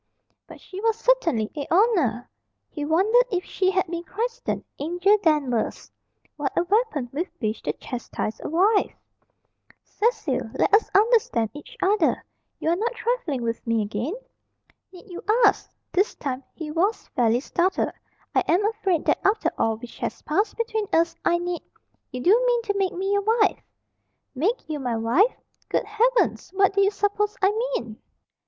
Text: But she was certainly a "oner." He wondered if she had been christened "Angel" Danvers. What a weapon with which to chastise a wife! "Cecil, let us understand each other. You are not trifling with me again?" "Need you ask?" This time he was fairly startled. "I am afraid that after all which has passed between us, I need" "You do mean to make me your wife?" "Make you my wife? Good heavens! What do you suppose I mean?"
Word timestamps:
But 0.47 0.59
she 0.59 0.81
was 0.81 0.97
certainly 0.97 1.51
a 1.55 1.67
"oner." 1.71 2.27
He 2.71 2.83
wondered 2.85 3.25
if 3.29 3.45
she 3.45 3.69
had 3.69 3.85
been 3.85 4.03
christened 4.03 4.63
"Angel" 4.79 5.15
Danvers. 5.21 5.91
What 6.37 6.53
a 6.57 6.63
weapon 6.63 7.07
with 7.11 7.27
which 7.39 7.61
to 7.61 7.73
chastise 7.73 8.41
a 8.43 8.49
wife! 8.49 8.95
"Cecil, 9.83 10.49
let 10.57 10.73
us 10.73 10.89
understand 10.95 11.51
each 11.53 11.77
other. 11.83 12.25
You 12.59 12.69
are 12.71 12.75
not 12.75 12.95
trifling 12.95 13.43
with 13.43 13.61
me 13.67 13.83
again?" 13.83 14.15
"Need 14.91 15.07
you 15.07 15.23
ask?" 15.45 15.71
This 15.91 16.15
time 16.15 16.43
he 16.55 16.71
was 16.71 17.07
fairly 17.09 17.39
startled. 17.39 17.91
"I 18.33 18.39
am 18.47 18.65
afraid 18.71 19.05
that 19.05 19.19
after 19.23 19.51
all 19.59 19.77
which 19.77 19.99
has 19.99 20.23
passed 20.23 20.57
between 20.57 20.87
us, 20.93 21.15
I 21.23 21.37
need" 21.37 21.61
"You 22.11 22.21
do 22.21 22.43
mean 22.47 22.61
to 22.63 22.73
make 22.75 22.93
me 22.93 23.11
your 23.13 23.21
wife?" 23.21 23.61
"Make 24.33 24.67
you 24.67 24.79
my 24.79 24.95
wife? 24.97 25.35
Good 25.69 25.85
heavens! 25.85 26.49
What 26.55 26.73
do 26.73 26.81
you 26.81 26.89
suppose 26.89 27.37
I 27.39 27.51
mean?" 27.51 27.99